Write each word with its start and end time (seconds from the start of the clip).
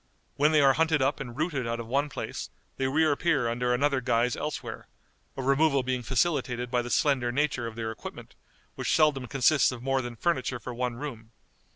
When 0.35 0.51
they 0.51 0.61
are 0.61 0.73
hunted 0.73 0.99
up 1.03 1.19
and 1.19 1.37
rooted 1.37 1.67
out 1.67 1.79
of 1.79 1.85
one 1.85 2.09
place, 2.09 2.49
they 2.77 2.87
reappear 2.87 3.47
under 3.47 3.71
another 3.71 4.01
guise 4.01 4.35
elsewhere; 4.35 4.87
a 5.37 5.43
removal 5.43 5.83
being 5.83 6.01
facilitated 6.01 6.71
by 6.71 6.81
the 6.81 6.89
slender 6.89 7.31
nature 7.31 7.67
of 7.67 7.75
their 7.75 7.91
equipment, 7.91 8.33
which 8.73 8.95
seldom 8.95 9.27
consists 9.27 9.71
of 9.71 9.83
more 9.83 10.01
than 10.01 10.15
furniture 10.15 10.59
for 10.59 10.73
one 10.73 10.95
room. 10.95 11.33